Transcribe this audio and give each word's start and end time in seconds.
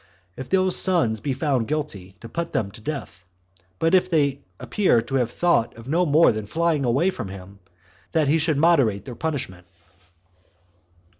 And 0.35 0.43
if 0.43 0.49
those 0.49 0.75
sons 0.75 1.19
be 1.19 1.31
found 1.31 1.67
guilty, 1.67 2.15
to 2.21 2.27
put 2.27 2.53
them 2.53 2.71
to 2.71 2.81
death; 2.81 3.23
but 3.77 3.93
if 3.93 4.09
they 4.09 4.39
appear 4.59 4.99
to 5.03 5.13
have 5.17 5.29
thought 5.29 5.77
of 5.77 5.87
no 5.87 6.07
more 6.07 6.31
than 6.31 6.47
flying 6.47 6.83
away 6.85 7.11
from 7.11 7.27
him, 7.27 7.59
that 8.11 8.27
he 8.27 8.39
should 8.39 8.57
moderate 8.57 9.05
their 9.05 9.13
punishment. 9.13 9.67